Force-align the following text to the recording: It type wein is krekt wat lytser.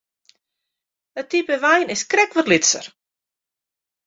It 1.21 1.27
type 1.31 1.57
wein 1.63 1.87
is 1.95 2.01
krekt 2.11 2.35
wat 2.35 2.49
lytser. 2.51 2.85